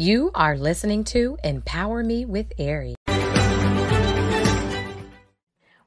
[0.00, 2.94] You are listening to Empower Me with Ari.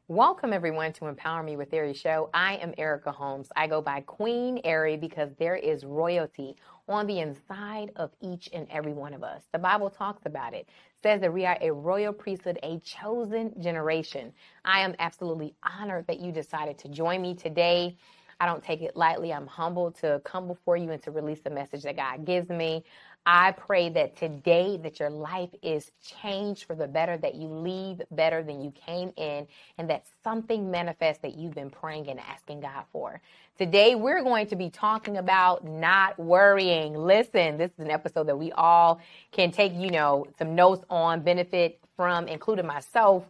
[0.07, 2.29] Welcome, everyone, to Empower Me with Ari show.
[2.31, 3.47] I am Erica Holmes.
[3.55, 6.55] I go by Queen Ari because there is royalty
[6.87, 9.41] on the inside of each and every one of us.
[9.51, 10.69] The Bible talks about it,
[11.01, 14.31] says that we are a royal priesthood, a chosen generation.
[14.63, 17.97] I am absolutely honored that you decided to join me today.
[18.39, 19.31] I don't take it lightly.
[19.31, 22.83] I'm humbled to come before you and to release the message that God gives me.
[23.25, 28.01] I pray that today that your life is changed for the better, that you leave
[28.11, 32.61] better than you came in, and that something manifests that you've been praying and asking
[32.61, 33.21] God for.
[33.57, 36.95] Today we're going to be talking about not worrying.
[36.95, 38.99] Listen, this is an episode that we all
[39.31, 43.23] can take, you know, some notes on, benefit from, including myself.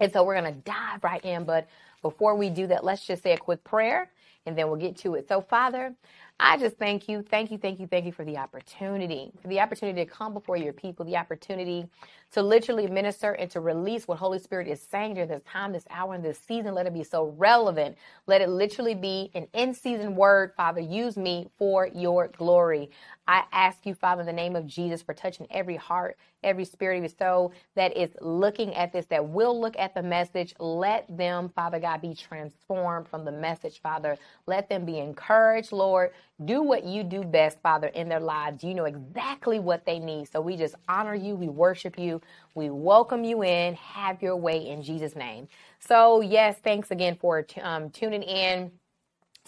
[0.00, 1.68] And so we're going to dive right in, but
[2.02, 4.10] before we do that, let's just say a quick prayer
[4.46, 5.28] and then we'll get to it.
[5.28, 5.94] So, Father,
[6.38, 9.58] I just thank you, thank you, thank you, thank you for the opportunity, for the
[9.60, 11.86] opportunity to come before your people, the opportunity
[12.32, 15.86] to literally minister and to release what Holy Spirit is saying during this time, this
[15.90, 16.74] hour, and this season.
[16.74, 17.96] Let it be so relevant.
[18.26, 20.52] Let it literally be an in season word.
[20.56, 22.90] Father, use me for your glory.
[23.26, 27.02] I ask you, Father, in the name of Jesus, for touching every heart, every spirit
[27.04, 30.54] of soul that is looking at this, that will look at the message.
[30.58, 34.18] Let them, Father God, be transformed from the message, Father.
[34.46, 36.12] Let them be encouraged, Lord.
[36.42, 38.64] Do what you do best, Father, in their lives.
[38.64, 40.30] You know exactly what they need.
[40.32, 41.36] So we just honor you.
[41.36, 42.20] We worship you.
[42.54, 43.74] We welcome you in.
[43.74, 45.48] Have your way in Jesus' name.
[45.80, 48.72] So, yes, thanks again for t- um, tuning in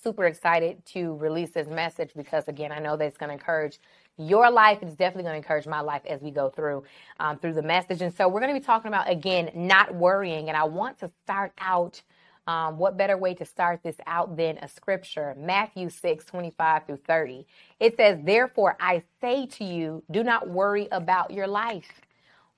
[0.03, 3.79] super excited to release this message because, again, I know that it's going to encourage
[4.19, 4.79] your life.
[4.83, 6.85] It's definitely going to encourage my life as we go through
[7.21, 8.03] um, through the message.
[8.03, 10.49] And so we're going to be talking about again not worrying.
[10.49, 12.03] And I want to start out.
[12.47, 15.35] Um, what better way to start this out than a scripture?
[15.39, 17.47] Matthew 6, 25 through 30.
[17.81, 21.91] It says, Therefore, I say to you, do not worry about your life,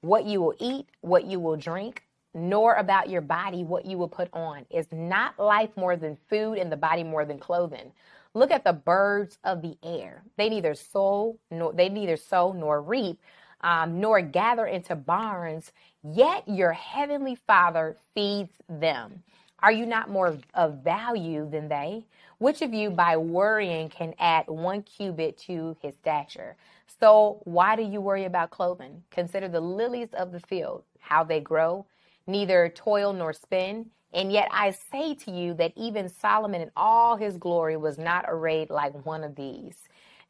[0.00, 4.08] what you will eat, what you will drink nor about your body what you will
[4.08, 4.64] put on.
[4.70, 7.92] Is not life more than food and the body more than clothing?
[8.34, 10.22] Look at the birds of the air.
[10.36, 13.18] They neither sow nor they neither sow nor reap,
[13.62, 15.72] um, nor gather into barns,
[16.02, 19.22] yet your heavenly Father feeds them.
[19.60, 22.04] Are you not more of value than they?
[22.38, 26.56] Which of you, by worrying, can add one cubit to his stature?
[27.00, 29.02] So, why do you worry about clothing?
[29.10, 31.86] Consider the lilies of the field, how they grow
[32.28, 33.86] neither toil nor spin.
[34.12, 38.24] And yet I say to you that even Solomon in all his glory was not
[38.28, 39.76] arrayed like one of these.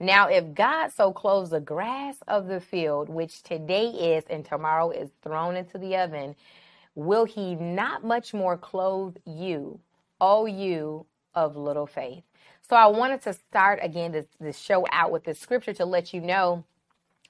[0.01, 4.91] Now, if God so clothes the grass of the field, which today is and tomorrow
[4.91, 6.37] is thrown into the oven,
[6.99, 9.79] will he not much more clothe you,
[10.21, 12.25] O you of little faith?
[12.69, 16.13] So I wanted to start again this, this show out with this scripture to let
[16.13, 16.65] you know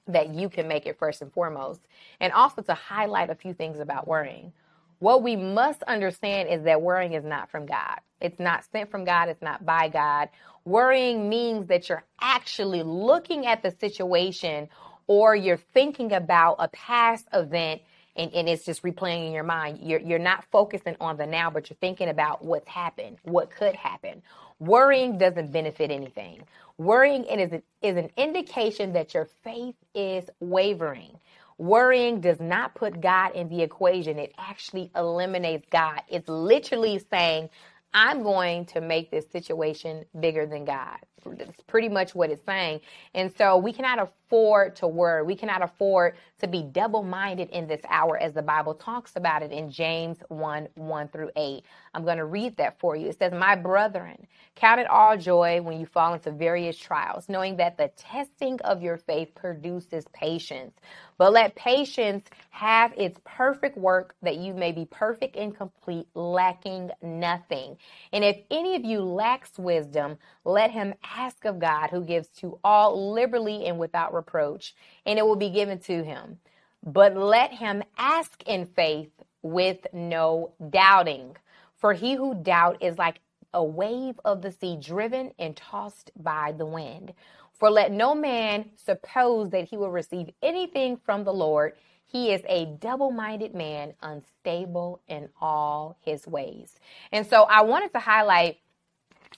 [0.07, 1.81] that you can make it first and foremost,
[2.19, 4.51] and also to highlight a few things about worrying.
[4.97, 7.99] What we must understand is that worrying is not from God.
[8.19, 10.29] It's not sent from God, it's not by God.
[10.65, 14.67] Worrying means that you're actually looking at the situation
[15.05, 17.81] or you're thinking about a past event
[18.19, 19.79] and, and it's just replaying in your mind.
[19.81, 23.75] You're, you're not focusing on the now, but you're thinking about what's happened, what could
[23.75, 24.21] happen.
[24.59, 26.43] Worrying doesn't benefit anything.
[26.77, 31.17] Worrying is, a, is an indication that your faith is wavering.
[31.57, 34.19] Worrying does not put God in the equation.
[34.19, 36.01] It actually eliminates God.
[36.09, 37.49] It's literally saying,
[37.93, 40.97] I'm going to make this situation bigger than God.
[41.25, 42.81] That's pretty much what it's saying.
[43.13, 45.23] And so we cannot afford to worry.
[45.23, 49.41] We cannot afford to be double minded in this hour, as the Bible talks about
[49.41, 51.63] it in James 1 1 through 8.
[51.95, 53.07] I'm going to read that for you.
[53.07, 57.57] It says, My brethren, count it all joy when you fall into various trials, knowing
[57.57, 60.73] that the testing of your faith produces patience.
[61.17, 66.91] But let patience have its perfect work, that you may be perfect and complete, lacking
[67.01, 67.77] nothing.
[68.13, 72.59] And if any of you lacks wisdom, let him ask of God, who gives to
[72.63, 74.75] all liberally and without reproach,
[75.05, 76.39] and it will be given to him.
[76.85, 79.11] But let him ask in faith
[79.41, 81.35] with no doubting.
[81.77, 83.21] For he who doubt is like
[83.53, 87.13] a wave of the sea driven and tossed by the wind.
[87.53, 91.73] For let no man suppose that he will receive anything from the Lord.
[92.05, 96.79] He is a double minded man, unstable in all his ways.
[97.11, 98.59] And so I wanted to highlight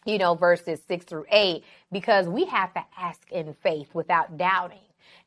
[0.06, 4.80] you know, verses six through eight, because we have to ask in faith without doubting.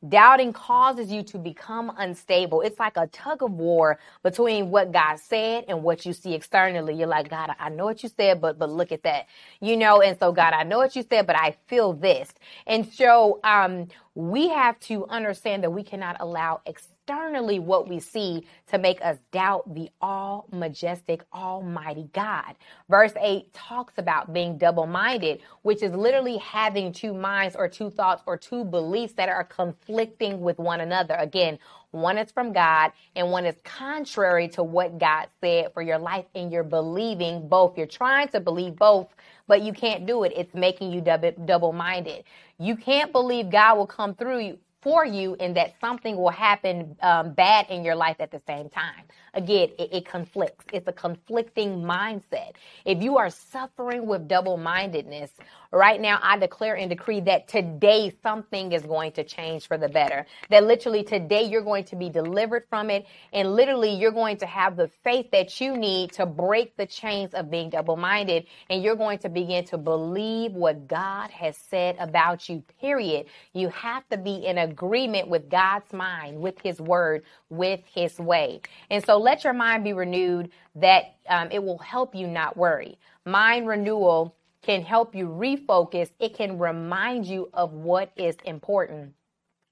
[0.09, 2.61] Doubting causes you to become unstable.
[2.61, 6.93] It's like a tug of war between what God said and what you see externally.
[6.93, 9.27] You're like, God, I know what you said, but but look at that.
[9.61, 12.31] You know, and so God, I know what you said, but I feel this.
[12.67, 16.61] And so um we have to understand that we cannot allow
[17.07, 22.55] externally what we see to make us doubt the all majestic, almighty God.
[22.89, 27.91] Verse 8 talks about being double minded, which is literally having two minds or two
[27.91, 31.15] thoughts or two beliefs that are conflicting with one another.
[31.15, 31.59] Again,
[31.91, 36.25] one is from God and one is contrary to what God said for your life,
[36.33, 37.77] and you're believing both.
[37.77, 39.07] You're trying to believe both,
[39.47, 40.33] but you can't do it.
[40.35, 42.23] It's making you double minded.
[42.59, 46.95] You can't believe God will come through you for you and that something will happen
[47.01, 49.03] um, bad in your life at the same time.
[49.33, 50.65] Again, it, it conflicts.
[50.73, 52.53] It's a conflicting mindset.
[52.85, 55.31] If you are suffering with double mindedness,
[55.75, 59.89] right now I declare and decree that today something is going to change for the
[59.89, 60.25] better.
[60.49, 64.47] That literally today you're going to be delivered from it and literally you're going to
[64.47, 68.83] have the faith that you need to break the chains of being double minded and
[68.83, 73.27] you're going to begin to believe what God has said about you, period.
[73.53, 78.61] You have to be in agreement with God's mind, with his word, with his way.
[78.89, 82.97] And so let your mind be renewed that um, it will help you not worry.
[83.25, 86.09] Mind renewal can help you refocus.
[86.19, 89.13] It can remind you of what is important.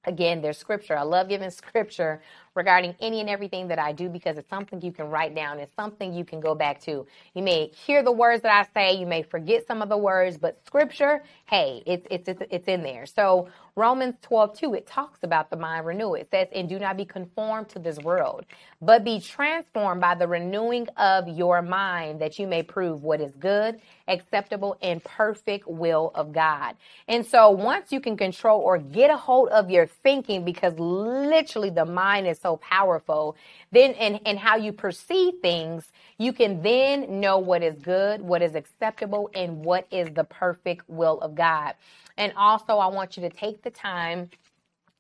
[0.06, 0.98] Again, there's scripture.
[0.98, 2.22] I love giving scripture
[2.56, 5.60] regarding any and everything that I do because it's something you can write down.
[5.60, 7.06] It's something you can go back to.
[7.34, 8.98] You may hear the words that I say.
[8.98, 12.84] You may forget some of the words, but scripture, hey, it's, it's, it's, it's in
[12.84, 13.06] there.
[13.06, 16.16] So Romans 12, 2, it talks about the mind renewal.
[16.16, 18.46] It says, and do not be conformed to this world,
[18.82, 23.34] but be transformed by the renewing of your mind that you may prove what is
[23.36, 26.76] good, acceptable, and perfect will of God.
[27.08, 31.72] And so once you can control or get a hold of your thinking, because literally
[31.72, 33.36] the mind is so powerful,
[33.72, 38.44] then and, and how you perceive things, you can then know what is good, what
[38.44, 41.74] is acceptable, and what is the perfect will of God.
[42.18, 44.30] And also, I want you to take the time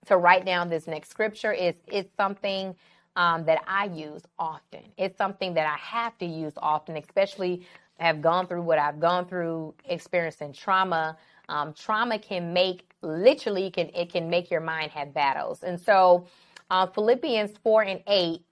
[0.07, 1.53] to write down this next scripture.
[1.53, 2.75] It's, it's something
[3.15, 4.81] um, that I use often.
[4.97, 7.67] It's something that I have to use often, especially
[7.99, 11.17] have gone through what I've gone through, experiencing trauma.
[11.49, 15.63] Um, trauma can make literally can it can make your mind have battles.
[15.63, 16.25] And so,
[16.69, 18.43] uh, Philippians four and eight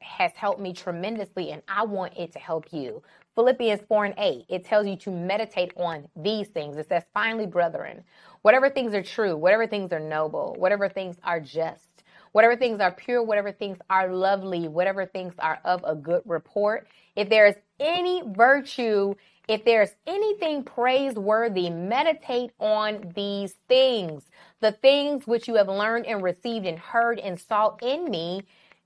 [0.00, 3.02] has helped me tremendously, and I want it to help you.
[3.34, 6.76] Philippians 4 and 8, it tells you to meditate on these things.
[6.76, 8.02] It says, finally, brethren,
[8.42, 12.90] whatever things are true, whatever things are noble, whatever things are just, whatever things are
[12.90, 17.54] pure, whatever things are lovely, whatever things are of a good report, if there is
[17.78, 19.14] any virtue,
[19.48, 24.24] if there's anything praiseworthy, meditate on these things.
[24.60, 28.42] The things which you have learned and received and heard and saw in me,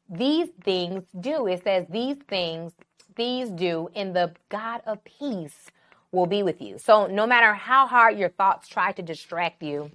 [0.08, 1.46] these things do.
[1.48, 2.72] It says these things
[3.16, 5.70] these do, and the God of peace
[6.12, 6.78] will be with you.
[6.78, 9.90] So, no matter how hard your thoughts try to distract you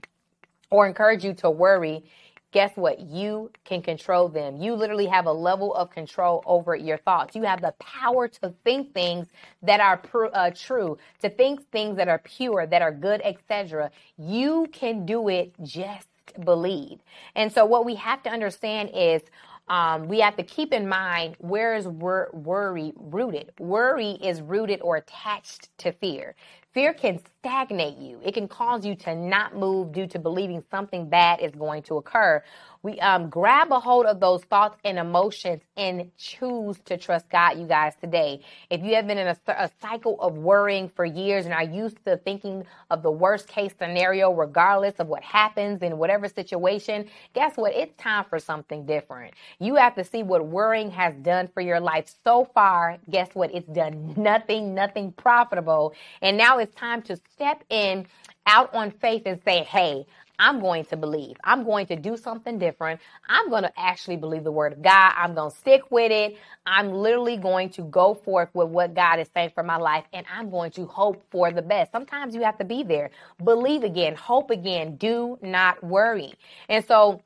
[0.69, 2.04] or encourage you to worry,
[2.52, 3.00] guess what?
[3.02, 4.58] You can control them.
[4.58, 7.36] You literally have a level of control over your thoughts.
[7.36, 9.28] You have the power to think things
[9.64, 13.92] that are pr- uh, true, to think things that are pure, that are good, etc.
[14.18, 15.54] You can do it.
[15.64, 16.08] Just
[16.46, 17.00] believe.
[17.36, 19.24] And so, what we have to understand is
[19.70, 23.52] um, we have to keep in mind where is wor- worry rooted.
[23.60, 26.36] Worry is rooted or attached to fear.
[26.78, 28.20] Fear can stagnate you.
[28.24, 31.96] It can cause you to not move due to believing something bad is going to
[31.96, 32.44] occur.
[32.84, 37.57] We um, grab a hold of those thoughts and emotions and choose to trust God,
[37.57, 38.42] you guys, today.
[38.69, 41.98] If you have been in a, a cycle of worrying for years and are used
[42.06, 47.57] to thinking of the worst case scenario, regardless of what happens in whatever situation, guess
[47.57, 47.74] what?
[47.74, 49.34] It's time for something different.
[49.60, 52.98] You have to see what worrying has done for your life so far.
[53.10, 53.54] Guess what?
[53.54, 55.94] It's done nothing, nothing profitable.
[56.22, 58.07] And now it's time to step in
[58.47, 60.06] out on faith and say, hey,
[60.40, 61.38] I'm going to believe.
[61.44, 63.02] I'm going to do something different.
[63.28, 65.14] I'm going to actually believe the word of God.
[65.18, 66.38] I'm going to stick with it.
[66.66, 70.26] I'm literally going to go forth with what God is saying for my life and
[70.33, 71.92] I'm going to hope for the best.
[71.92, 73.12] Sometimes you have to be there.
[73.44, 76.33] Believe again, hope again, do not worry.
[76.69, 77.24] And so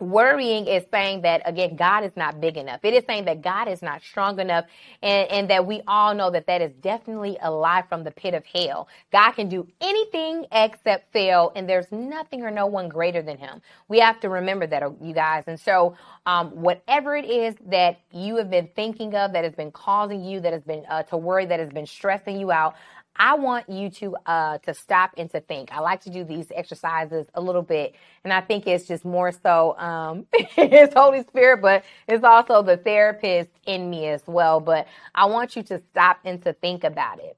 [0.00, 2.80] Worrying is saying that again, God is not big enough.
[2.84, 4.64] It is saying that God is not strong enough,
[5.02, 8.34] and, and that we all know that that is definitely a lie from the pit
[8.34, 8.88] of hell.
[9.12, 13.62] God can do anything except fail, and there's nothing or no one greater than Him.
[13.88, 15.44] We have to remember that, you guys.
[15.46, 19.72] And so, um, whatever it is that you have been thinking of that has been
[19.72, 22.74] causing you, that has been uh, to worry, that has been stressing you out,
[23.20, 25.72] I want you to uh, to stop and to think.
[25.72, 29.30] I like to do these exercises a little bit, and I think it's just more
[29.30, 34.60] so um, it's Holy Spirit, but it's also the therapist in me as well.
[34.60, 37.36] But I want you to stop and to think about it.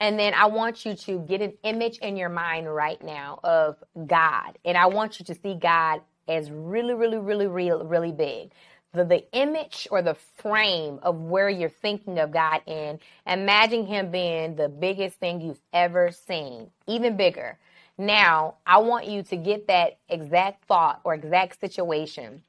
[0.00, 3.76] And then I want you to get an image in your mind right now of
[4.06, 4.58] God.
[4.64, 8.52] And I want you to see God as really, really, really, real, really big.
[8.94, 14.10] The, the image or the frame of where you're thinking of God in, imagine Him
[14.10, 17.58] being the biggest thing you've ever seen, even bigger.
[17.98, 22.42] Now, I want you to get that exact thought or exact situation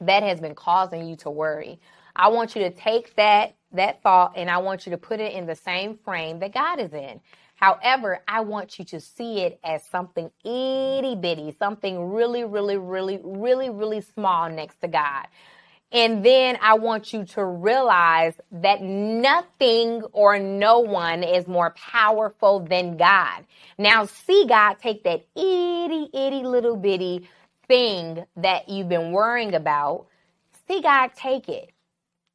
[0.00, 1.80] that has been causing you to worry.
[2.14, 5.34] I want you to take that that thought and I want you to put it
[5.34, 7.20] in the same frame that God is in.
[7.56, 13.20] However, I want you to see it as something itty bitty, something really, really, really,
[13.22, 15.26] really, really small next to God.
[15.90, 22.60] And then I want you to realize that nothing or no one is more powerful
[22.60, 23.44] than God.
[23.78, 27.28] Now, see God take that itty, itty little bitty
[27.66, 30.06] thing that you've been worrying about.
[30.66, 31.70] See God take it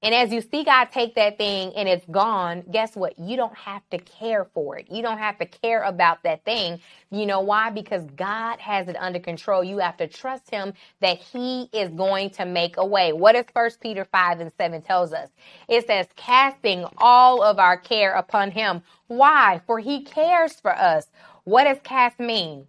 [0.03, 3.17] and as you see God take that thing and it's gone, guess what?
[3.17, 4.87] You don't have to care for it.
[4.91, 6.81] You don't have to care about that thing.
[7.09, 7.69] You know why?
[7.69, 9.63] Because God has it under control.
[9.63, 13.13] You have to trust him that he is going to make a way.
[13.13, 15.29] What does First Peter 5 and 7 tells us?
[15.69, 18.83] It says, casting all of our care upon him.
[19.07, 19.61] Why?
[19.65, 21.07] For he cares for us.
[21.45, 22.67] What does cast mean?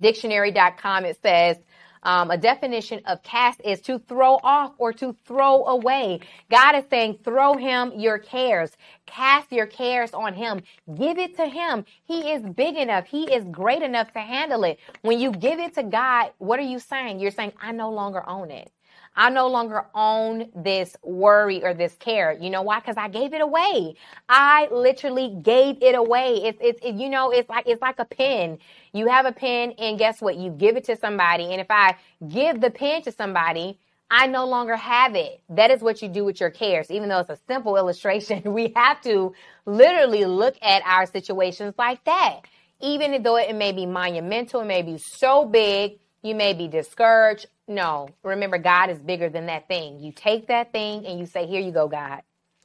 [0.00, 1.58] Dictionary.com, it says,
[2.04, 6.20] um, a definition of cast is to throw off or to throw away.
[6.50, 8.72] God is saying, throw him your cares.
[9.06, 10.62] Cast your cares on him.
[10.94, 11.84] Give it to him.
[12.04, 13.06] He is big enough.
[13.06, 14.78] He is great enough to handle it.
[15.02, 17.20] When you give it to God, what are you saying?
[17.20, 18.70] You're saying, I no longer own it.
[19.20, 22.32] I no longer own this worry or this care.
[22.40, 22.80] You know why?
[22.80, 23.96] Because I gave it away.
[24.30, 26.36] I literally gave it away.
[26.36, 28.58] It's, it's, it, you know, it's like, it's like a pen.
[28.94, 30.36] You have a pen and guess what?
[30.36, 31.52] You give it to somebody.
[31.52, 31.96] And if I
[32.26, 33.78] give the pen to somebody,
[34.10, 35.42] I no longer have it.
[35.50, 36.90] That is what you do with your cares.
[36.90, 39.34] Even though it's a simple illustration, we have to
[39.66, 42.40] literally look at our situations like that.
[42.80, 47.48] Even though it may be monumental, it may be so big, you may be discouraged.
[47.70, 50.00] No, remember, God is bigger than that thing.
[50.00, 52.22] You take that thing and you say, Here you go, God.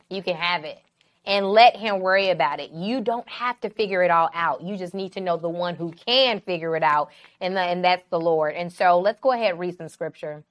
[0.09, 0.79] You can have it
[1.25, 2.71] and let him worry about it.
[2.71, 4.63] You don't have to figure it all out.
[4.63, 7.83] You just need to know the one who can figure it out, and, the, and
[7.83, 8.55] that's the Lord.
[8.55, 10.43] And so let's go ahead and read some scripture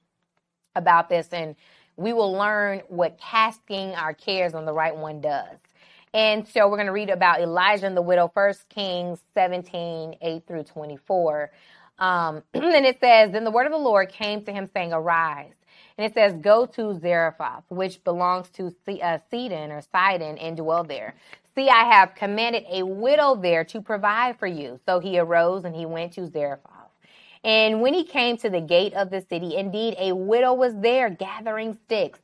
[0.75, 1.55] about this, and
[1.97, 5.57] we will learn what casting our cares on the right one does.
[6.13, 10.43] And so we're going to read about Elijah and the widow, First Kings 17, 8
[10.47, 11.51] through 24.
[11.99, 15.53] Um, and it says, Then the word of the Lord came to him, saying, Arise
[15.97, 20.83] and it says, Go to Zarephath, which belongs to uh, Sidon or Sidon, and dwell
[20.83, 21.15] there.
[21.55, 24.79] See, I have commanded a widow there to provide for you.
[24.85, 26.71] So he arose and he went to Zarephath.
[27.45, 31.09] And when he came to the gate of the city, indeed a widow was there
[31.09, 32.19] gathering sticks.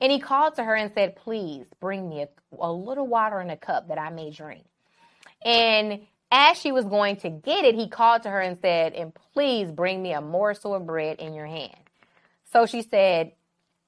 [0.00, 3.50] And he called to her and said, Please bring me a, a little water in
[3.50, 4.64] a cup that I may drink.
[5.44, 6.00] And
[6.32, 9.70] as she was going to get it, he called to her and said, And please
[9.70, 11.76] bring me a morsel of bread in your hand.
[12.50, 13.32] So she said,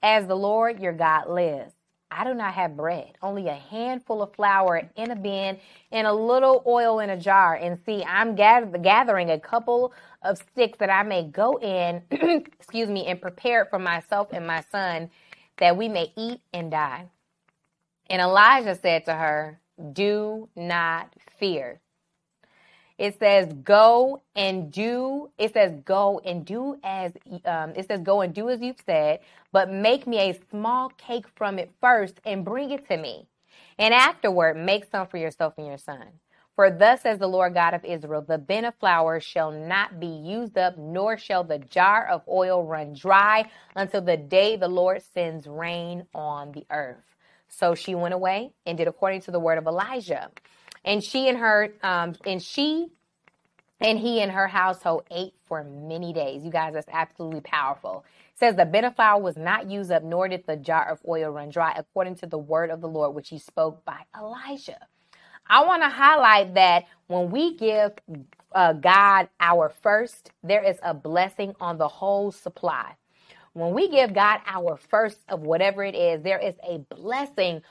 [0.03, 1.73] As the Lord your God lives,
[2.11, 5.59] I do not have bread, only a handful of flour in a bin
[5.91, 7.55] and a little oil in a jar.
[7.55, 13.07] And see, I'm gathering a couple of sticks that I may go in, excuse me,
[13.07, 15.11] and prepare it for myself and my son
[15.57, 17.07] that we may eat and die.
[18.09, 19.59] And Elijah said to her,
[19.93, 21.81] Do not fear.
[22.99, 27.13] It says, go and do, it says, go and do as,
[27.45, 29.21] um, it says, go and do as you've said,
[29.53, 33.27] but make me a small cake from it first and bring it to me.
[33.79, 36.07] And afterward, make some for yourself and your son.
[36.55, 40.07] For thus says the Lord God of Israel, the bin of flour shall not be
[40.07, 45.03] used up, nor shall the jar of oil run dry until the day the Lord
[45.15, 47.03] sends rain on the earth.
[47.49, 50.31] So she went away and did according to the word of Elijah.
[50.85, 52.89] And she and her, um, and she
[53.81, 56.45] and he and her household ate for many days.
[56.45, 58.05] You guys, that's absolutely powerful.
[58.33, 61.31] It says the of flour was not used up, nor did the jar of oil
[61.31, 64.79] run dry, according to the word of the Lord, which he spoke by Elijah.
[65.47, 67.93] I want to highlight that when we give
[68.53, 72.95] uh, God our first, there is a blessing on the whole supply.
[73.53, 77.63] When we give God our first of whatever it is, there is a blessing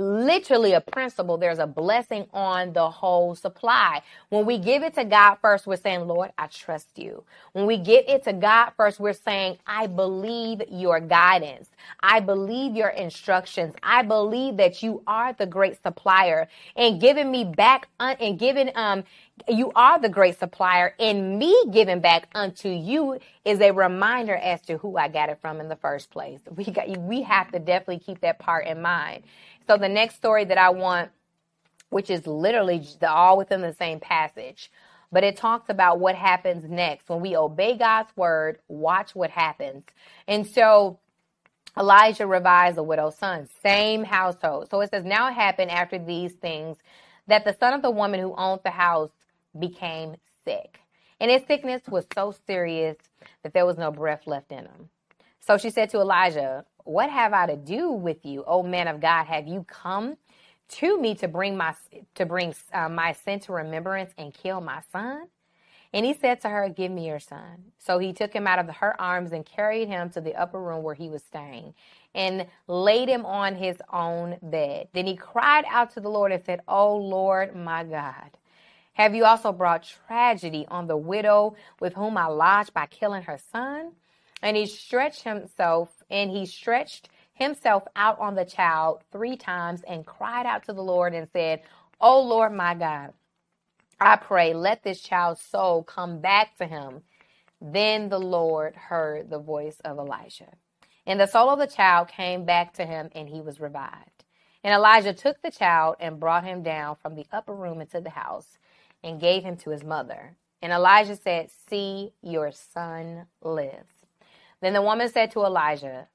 [0.00, 1.38] literally a principle.
[1.38, 4.02] There's a blessing on the whole supply.
[4.30, 7.24] When we give it to God first, we're saying, Lord, I trust you.
[7.54, 11.70] When we give it to God first, we're saying, I believe your guidance.
[12.00, 13.74] I believe your instructions.
[13.82, 18.70] I believe that you are the great supplier and giving me back un- and giving,
[18.76, 19.04] um,
[19.48, 24.62] you are the great supplier and me giving back unto you is a reminder as
[24.62, 26.40] to who I got it from in the first place.
[26.54, 29.24] We got, we have to definitely keep that part in mind.
[29.66, 31.10] So the next story that I want
[31.90, 34.70] which is literally all within the same passage.
[35.12, 37.08] But it talks about what happens next.
[37.08, 39.82] When we obey God's word, watch what happens.
[40.28, 41.00] And so
[41.76, 44.68] Elijah revives a widow's son, same household.
[44.70, 46.76] So it says, Now it happened after these things
[47.26, 49.10] that the son of the woman who owned the house
[49.58, 50.14] became
[50.44, 50.78] sick.
[51.18, 52.96] And his sickness was so serious
[53.42, 54.90] that there was no breath left in him.
[55.40, 59.00] So she said to Elijah, What have I to do with you, O man of
[59.00, 59.26] God?
[59.26, 60.16] Have you come
[60.70, 61.72] to me to bring my
[62.16, 65.28] to bring uh, my sin to remembrance and kill my son?
[65.92, 67.70] And he said to her, Give me your son.
[67.78, 70.82] So he took him out of her arms and carried him to the upper room
[70.82, 71.74] where he was staying
[72.12, 74.88] and laid him on his own bed.
[74.92, 78.36] Then he cried out to the Lord and said, Oh Lord, my God,
[78.94, 83.38] have you also brought tragedy on the widow with whom I lodged by killing her
[83.52, 83.92] son?
[84.42, 90.06] And he stretched himself and he stretched himself out on the child three times and
[90.06, 91.62] cried out to the Lord and said,
[92.00, 93.12] Oh Lord, my God,
[94.00, 97.02] I pray, let this child's soul come back to him.
[97.60, 100.52] Then the Lord heard the voice of Elijah.
[101.06, 104.24] And the soul of the child came back to him, and he was revived.
[104.64, 108.10] And Elijah took the child and brought him down from the upper room into the
[108.10, 108.58] house
[109.02, 110.36] and gave him to his mother.
[110.62, 113.99] And Elijah said, See, your son lives.
[114.62, 116.08] Then the woman said to Elijah,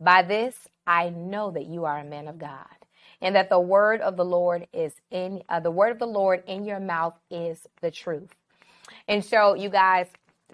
[0.00, 2.66] By this I know that you are a man of God
[3.22, 6.44] and that the word of the Lord is in uh, the word of the Lord
[6.46, 8.30] in your mouth is the truth.
[9.08, 10.06] And so, you guys,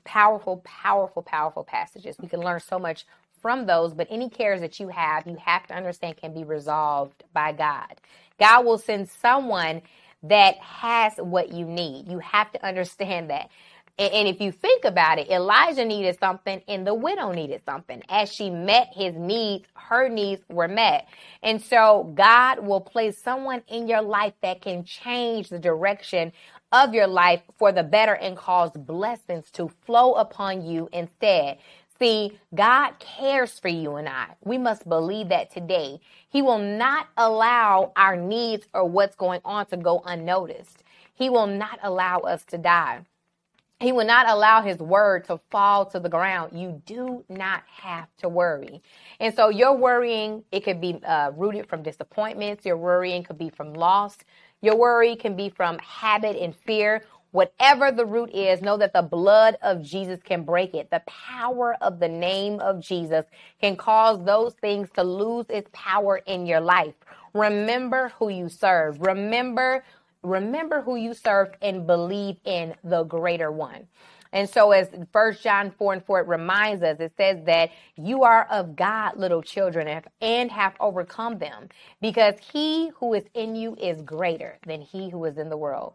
[0.04, 2.16] powerful, powerful, powerful passages.
[2.20, 3.06] We can learn so much
[3.42, 7.24] from those, but any cares that you have, you have to understand can be resolved
[7.32, 7.94] by God.
[8.38, 9.82] God will send someone
[10.24, 12.08] that has what you need.
[12.08, 13.50] You have to understand that.
[13.98, 18.02] And, if you think about it, Elijah needed something and the widow needed something.
[18.10, 21.08] As she met his needs, her needs were met.
[21.42, 26.32] And so God will place someone in your life that can change the direction
[26.72, 31.56] of your life for the better and cause blessings to flow upon you instead.
[31.98, 34.26] See, God cares for you and I.
[34.44, 36.00] We must believe that today.
[36.28, 40.82] He will not allow our needs or what's going on to go unnoticed.
[41.14, 43.06] He will not allow us to die.
[43.80, 46.58] He will not allow his word to fall to the ground.
[46.58, 48.82] You do not have to worry.
[49.20, 52.64] And so your worrying, it could be uh, rooted from disappointments.
[52.64, 54.16] Your worrying could be from loss.
[54.62, 57.04] Your worry can be from habit and fear.
[57.32, 60.90] Whatever the root is, know that the blood of Jesus can break it.
[60.90, 63.26] The power of the name of Jesus
[63.60, 66.94] can cause those things to lose its power in your life.
[67.34, 69.02] Remember who you serve.
[69.02, 69.84] Remember
[70.22, 73.86] remember who you serve and believe in the greater one.
[74.32, 78.24] And so as First John 4 and 4 it reminds us, it says that you
[78.24, 81.68] are of God, little children, and have overcome them,
[82.00, 85.94] because he who is in you is greater than he who is in the world.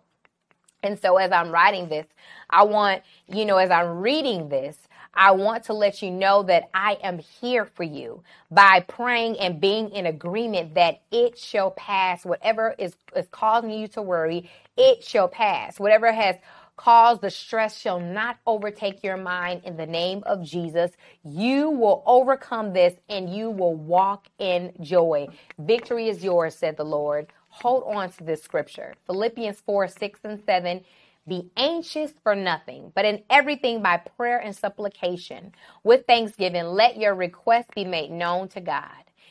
[0.81, 2.07] And so as I'm writing this,
[2.49, 4.77] I want, you know, as I'm reading this,
[5.13, 9.61] I want to let you know that I am here for you by praying and
[9.61, 12.25] being in agreement that it shall pass.
[12.25, 15.79] Whatever is, is causing you to worry, it shall pass.
[15.79, 16.37] Whatever has
[16.77, 20.91] caused the stress shall not overtake your mind in the name of Jesus.
[21.23, 25.27] You will overcome this and you will walk in joy.
[25.59, 27.27] Victory is yours, said the Lord.
[27.49, 28.95] Hold on to this scripture.
[29.07, 30.81] Philippians 4 6 and 7
[31.27, 35.53] be anxious for nothing, but in everything by prayer and supplication.
[35.83, 38.89] With thanksgiving, let your requests be made known to God.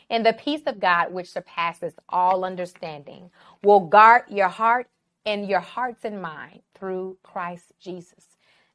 [0.08, 3.30] And the peace of God, which surpasses all understanding,
[3.62, 4.88] will guard your heart
[5.26, 8.24] and your hearts and mind through Christ Jesus.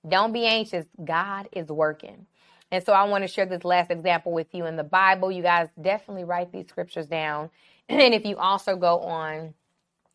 [0.08, 0.86] Don't be anxious.
[1.04, 2.28] God is working.
[2.72, 5.32] And so I want to share this last example with you in the Bible.
[5.32, 7.50] You guys definitely write these scriptures down.
[7.90, 9.54] And if you also go on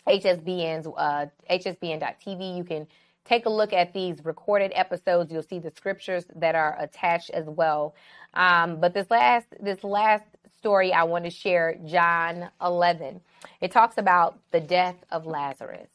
[0.08, 2.56] HSBN's uh, hsbn.tv.
[2.56, 2.86] You can
[3.24, 5.32] take a look at these recorded episodes.
[5.32, 7.94] You'll see the scriptures that are attached as well.
[8.34, 10.24] Um, but this last this last
[10.60, 13.20] story I want to share, John 11.
[13.60, 15.88] It talks about the death of Lazarus.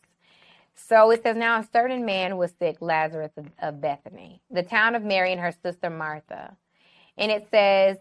[0.76, 4.96] So it says, Now a certain man was sick, Lazarus of, of Bethany, the town
[4.96, 6.58] of Mary and her sister Martha.
[7.18, 7.98] And it says,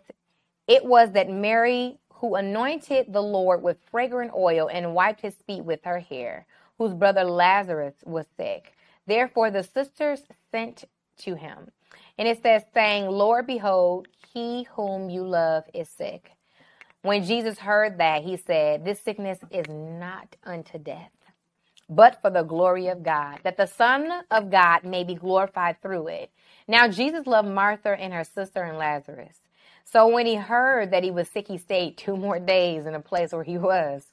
[0.66, 5.64] It was that Mary who anointed the Lord with fragrant oil and wiped his feet
[5.64, 6.46] with her hair,
[6.78, 8.74] whose brother Lazarus was sick.
[9.06, 10.84] Therefore the sisters sent
[11.18, 11.70] to him.
[12.18, 16.32] And it says, saying, Lord, behold, he whom you love is sick.
[17.02, 21.12] When Jesus heard that, he said, This sickness is not unto death,
[21.88, 26.08] but for the glory of God, that the Son of God may be glorified through
[26.08, 26.30] it.
[26.68, 29.36] Now, Jesus loved Martha and her sister and Lazarus.
[29.84, 33.00] So when he heard that he was sick, he stayed two more days in the
[33.00, 34.06] place where he was.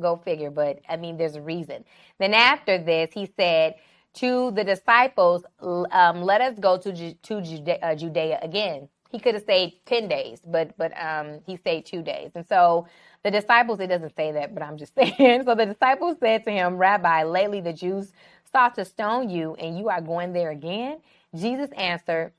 [0.00, 0.50] Go figure.
[0.50, 1.84] But I mean, there's a reason.
[2.18, 3.76] Then after this, he said
[4.16, 5.44] to the disciples,
[5.92, 10.08] um, "Let us go to to Judea, uh, Judea again." He could have stayed ten
[10.08, 12.32] days, but but um, he stayed two days.
[12.34, 12.88] And so
[13.24, 15.44] the disciples, it doesn't say that, but I'm just saying.
[15.44, 18.12] So the disciples said to him, "Rabbi, lately the Jews
[18.52, 21.00] sought to stone you, and you are going there again."
[21.36, 22.32] Jesus answered.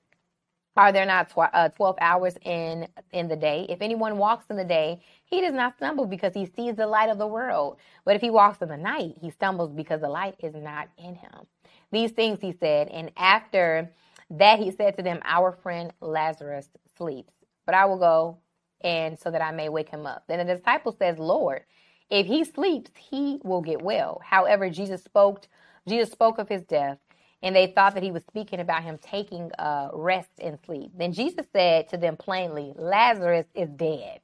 [0.80, 3.68] Are there not tw- uh, 12 hours in in the day?
[3.70, 7.10] If anyone walks in the day, he does not stumble because he sees the light
[7.10, 7.80] of the world.
[8.06, 11.16] But if he walks in the night, he stumbles because the light is not in
[11.16, 11.48] him.
[11.92, 13.92] These things he said, and after
[14.32, 17.34] that he said to them, Our friend Lazarus sleeps,
[17.68, 18.40] but I will go
[18.82, 20.24] and so that I may wake him up.
[20.30, 21.64] Then the disciple says, Lord,
[22.10, 24.22] if he sleeps, he will get well.
[24.26, 25.48] However, Jesus spoke
[25.88, 27.00] Jesus spoke of his death
[27.42, 30.92] and they thought that he was speaking about him taking uh, rest and sleep.
[30.98, 34.20] Then Jesus said to them plainly, Lazarus is dead.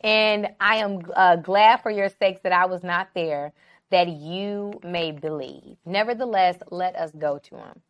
[0.00, 3.52] And I am uh, glad for your sakes that I was not there,
[3.90, 5.76] that you may believe.
[5.84, 7.82] Nevertheless, let us go to him.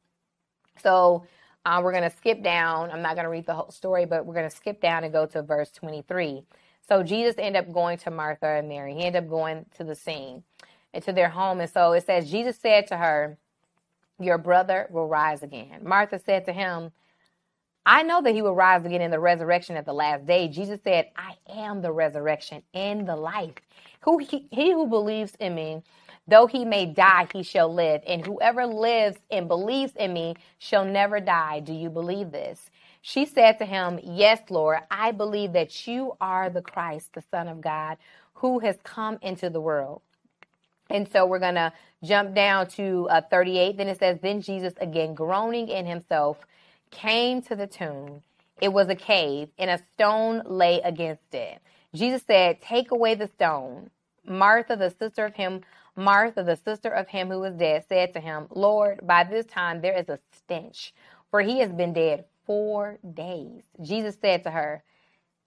[0.82, 1.26] So
[1.64, 2.90] uh, we're going to skip down.
[2.90, 5.12] I'm not going to read the whole story, but we're going to skip down and
[5.12, 6.42] go to verse 23.
[6.88, 8.94] So Jesus ended up going to Martha and Mary.
[8.94, 10.44] He ended up going to the scene
[10.94, 11.60] and to their home.
[11.60, 13.36] And so it says, Jesus said to her,
[14.20, 15.80] your brother will rise again.
[15.82, 16.92] Martha said to him,
[17.84, 20.48] I know that he will rise again in the resurrection at the last day.
[20.48, 23.54] Jesus said, I am the resurrection and the life.
[24.02, 25.82] Who he, he who believes in me,
[26.28, 28.02] though he may die, he shall live.
[28.06, 31.60] And whoever lives and believes in me shall never die.
[31.60, 32.70] Do you believe this?
[33.02, 37.48] She said to him, Yes, Lord, I believe that you are the Christ, the Son
[37.48, 37.96] of God,
[38.34, 40.02] who has come into the world.
[40.90, 41.72] And so we're going to
[42.04, 43.76] jump down to uh, 38.
[43.76, 46.38] Then it says, Then Jesus, again groaning in himself,
[46.90, 48.22] came to the tomb.
[48.60, 51.60] It was a cave, and a stone lay against it.
[51.94, 53.90] Jesus said, Take away the stone.
[54.24, 55.62] Martha, the sister of him,
[55.96, 59.80] Martha, the sister of him who was dead, said to him, Lord, by this time
[59.80, 60.92] there is a stench,
[61.30, 63.62] for he has been dead four days.
[63.82, 64.82] Jesus said to her,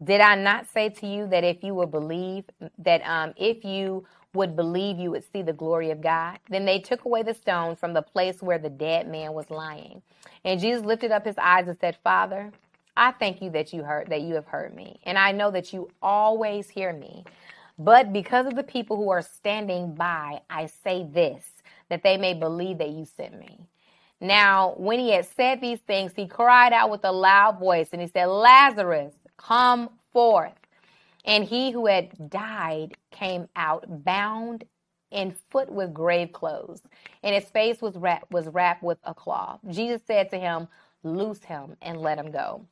[0.04, 2.46] Did I not say to you that if you will believe,
[2.80, 6.40] that um, if you would believe you would see the glory of God.
[6.50, 10.02] Then they took away the stone from the place where the dead man was lying.
[10.46, 12.52] And Jesus lifted up his eyes and said, Father,
[12.96, 15.00] I thank you that you heard that you have heard me.
[15.04, 17.26] And I know that you always hear me.
[17.78, 21.44] But because of the people who are standing by, I say this,
[21.90, 23.60] that they may believe that you sent me.
[24.22, 28.02] Now, when he had said these things, he cried out with a loud voice and
[28.02, 30.54] he said, Lazarus, come forth.
[31.26, 34.64] And he who had died came out bound
[35.12, 36.82] and foot with grave clothes,
[37.24, 39.60] and his face was wrapped, was wrapped with a cloth.
[39.70, 40.68] Jesus said to him,
[41.04, 42.66] Loose him and let him go.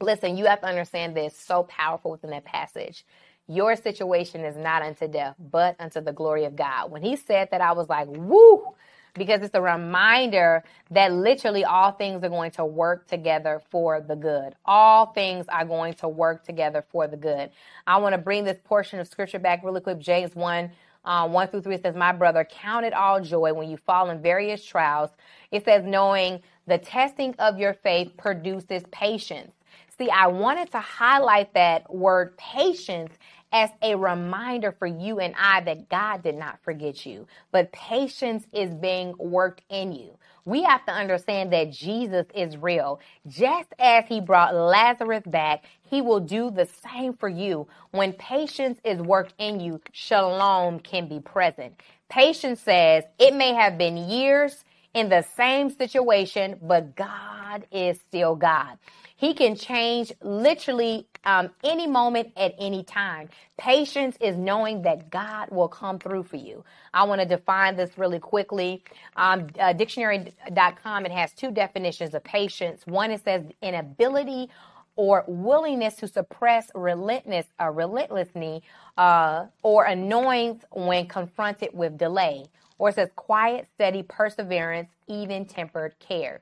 [0.00, 3.04] Listen, you have to understand this so powerful within that passage.
[3.48, 6.90] Your situation is not unto death, but unto the glory of God.
[6.90, 8.74] When he said that, I was like, woo,
[9.18, 14.16] because it's a reminder that literally all things are going to work together for the
[14.16, 14.54] good.
[14.64, 17.50] All things are going to work together for the good.
[17.86, 19.98] I want to bring this portion of scripture back really quick.
[19.98, 20.70] James 1
[21.04, 24.20] uh, 1 through 3 says, My brother, count it all joy when you fall in
[24.20, 25.10] various trials.
[25.50, 29.52] It says, knowing the testing of your faith produces patience.
[29.96, 33.12] See, I wanted to highlight that word patience
[33.52, 38.46] as a reminder for you and I that God did not forget you, but patience
[38.52, 40.18] is being worked in you.
[40.44, 43.00] We have to understand that Jesus is real.
[43.28, 47.68] Just as he brought Lazarus back, he will do the same for you.
[47.92, 51.74] When patience is worked in you, shalom can be present.
[52.08, 54.64] Patience says it may have been years
[54.98, 58.78] in the same situation, but God is still God.
[59.16, 63.28] He can change literally um, any moment at any time.
[63.58, 66.64] Patience is knowing that God will come through for you.
[66.94, 68.82] I want to define this really quickly.
[69.16, 72.86] Um, uh, dictionary.com, it has two definitions of patience.
[72.86, 74.50] One, it says inability
[74.96, 78.62] or willingness to suppress relentless, uh, relentlessly
[78.98, 82.46] uh, or annoyance when confronted with delay.
[82.78, 86.40] Or it says quiet, steady perseverance, even tempered care.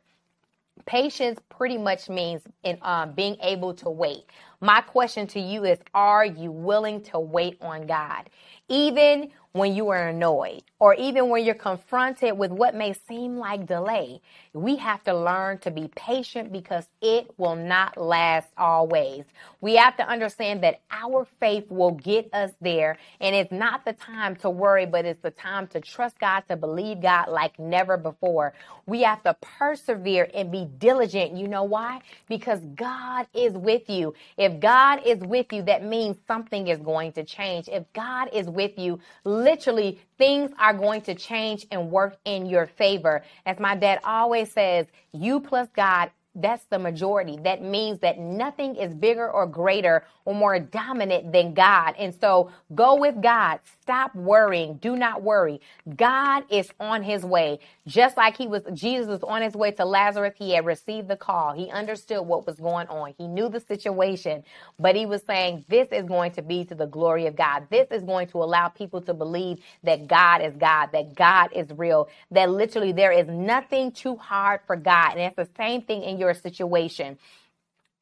[0.84, 4.24] Patience pretty much means in um, being able to wait.
[4.60, 8.30] My question to you is Are you willing to wait on God?
[8.68, 13.66] Even when you are annoyed or even when you're confronted with what may seem like
[13.66, 14.20] delay.
[14.56, 19.24] We have to learn to be patient because it will not last always.
[19.60, 23.94] We have to understand that our faith will get us there and it's not the
[23.94, 27.96] time to worry, but it's the time to trust God, to believe God like never
[27.98, 28.54] before.
[28.86, 31.36] We have to persevere and be diligent.
[31.36, 32.02] You know why?
[32.28, 34.14] Because God is with you.
[34.38, 37.68] If God is with you, that means something is going to change.
[37.68, 42.66] If God is with you, literally things are going to change and work in your
[42.66, 43.24] favor.
[43.46, 47.38] As my dad always says, you plus God that's the majority.
[47.42, 51.94] That means that nothing is bigger or greater or more dominant than God.
[51.98, 53.60] And so go with God.
[53.80, 54.74] Stop worrying.
[54.74, 55.60] Do not worry.
[55.96, 57.58] God is on his way.
[57.86, 60.34] Just like he was, Jesus was on his way to Lazarus.
[60.38, 61.52] He had received the call.
[61.54, 63.14] He understood what was going on.
[63.18, 64.44] He knew the situation,
[64.78, 67.68] but he was saying, this is going to be to the glory of God.
[67.70, 71.68] This is going to allow people to believe that God is God, that God is
[71.76, 75.12] real, that literally there is nothing too hard for God.
[75.12, 77.18] And it's the same thing in your situation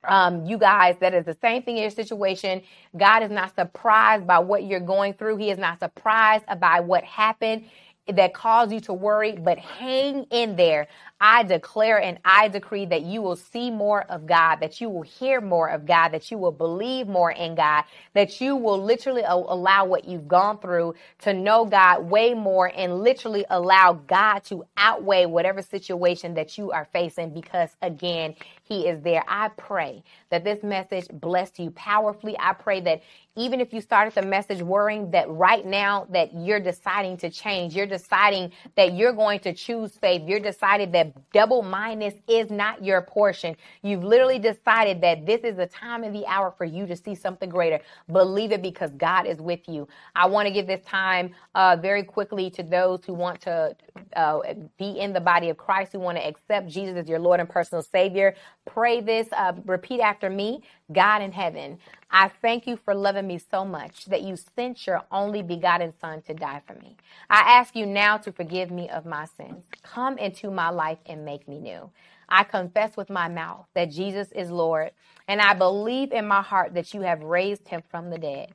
[0.09, 2.63] um, you guys, that is the same thing in your situation.
[2.97, 5.39] God is not surprised by what you're going through.
[5.39, 7.67] He is not surprised by what happened
[8.09, 10.89] that cause you to worry, but hang in there.
[11.27, 15.01] I declare and I decree that you will see more of God, that you will
[15.03, 19.23] hear more of God, that you will believe more in God, that you will literally
[19.27, 24.67] allow what you've gone through to know God way more and literally allow God to
[24.77, 29.25] outweigh whatever situation that you are facing because again, he is there.
[29.27, 32.37] I pray that this message blessed you powerfully.
[32.39, 33.03] I pray that
[33.37, 37.75] even if you started the message worrying that right now that you're deciding to change,
[37.75, 42.85] you're deciding that you're going to choose faith, you're decided that double mindedness is not
[42.85, 43.57] your portion.
[43.83, 47.15] You've literally decided that this is the time and the hour for you to see
[47.15, 47.81] something greater.
[48.13, 49.89] Believe it because God is with you.
[50.17, 53.77] I want to give this time uh, very quickly to those who want to
[54.17, 54.41] uh,
[54.79, 57.49] be in the body of Christ, who want to accept Jesus as your Lord and
[57.49, 58.35] personal Savior.
[58.67, 61.79] Pray this, uh, repeat after me God in heaven,
[62.15, 66.23] I thank you for loving me so much that you sent your only begotten Son
[66.25, 66.97] to die for me.
[67.31, 69.67] I ask you now to forgive me of my sins.
[69.83, 71.91] Come into my life and make me new.
[72.31, 74.93] I confess with my mouth that Jesus is Lord,
[75.29, 78.55] and I believe in my heart that you have raised him from the dead.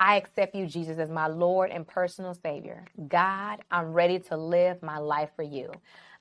[0.00, 2.84] I accept you, Jesus, as my Lord and personal Savior.
[3.08, 5.72] God, I'm ready to live my life for you.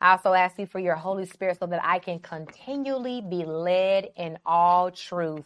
[0.02, 4.12] I also ask you for your Holy Spirit so that I can continually be led
[4.18, 5.46] in all truth.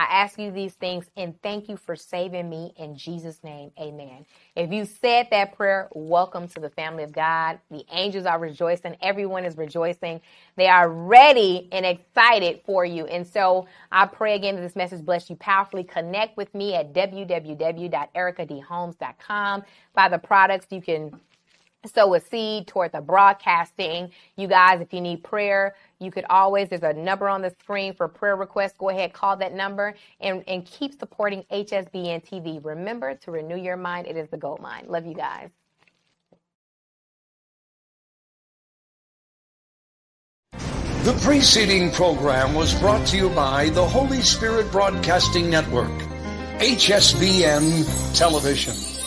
[0.00, 3.70] I ask you these things and thank you for saving me in Jesus' name.
[3.78, 4.24] Amen.
[4.56, 7.58] If you said that prayer, welcome to the family of God.
[7.70, 8.96] The angels are rejoicing.
[9.02, 10.22] Everyone is rejoicing.
[10.56, 13.04] They are ready and excited for you.
[13.08, 15.84] And so I pray again that this message bless you powerfully.
[15.84, 19.62] Connect with me at www.ericadholmes.com.
[19.92, 21.20] Buy the products you can
[21.86, 24.10] sow a seed toward the broadcasting.
[24.36, 27.94] You guys, if you need prayer, you could always, there's a number on the screen
[27.94, 28.74] for prayer requests.
[28.78, 32.64] Go ahead, call that number and, and keep supporting HSBN TV.
[32.64, 34.06] Remember to renew your mind.
[34.06, 34.84] It is the gold mine.
[34.88, 35.50] Love you guys.
[41.02, 45.90] The preceding program was brought to you by the Holy Spirit Broadcasting Network,
[46.58, 48.99] HSBN Television.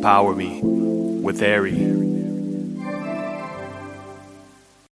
[0.00, 1.99] Empower me with Ari